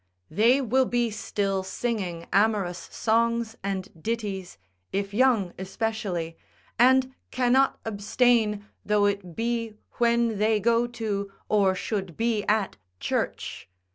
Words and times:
They 0.31 0.61
will 0.61 0.85
be 0.87 1.11
still 1.11 1.61
singing 1.61 2.25
amorous 2.33 2.89
songs 2.91 3.55
and 3.63 3.87
ditties 4.01 4.57
(if 4.91 5.13
young 5.13 5.53
especially), 5.59 6.37
and 6.79 7.13
cannot 7.29 7.77
abstain 7.85 8.65
though 8.83 9.05
it 9.05 9.35
be 9.35 9.75
when 9.99 10.39
they 10.39 10.59
go 10.59 10.87
to, 10.87 11.31
or 11.49 11.75
should 11.75 12.17
be 12.17 12.41
at 12.45 12.77
church. 12.99 13.69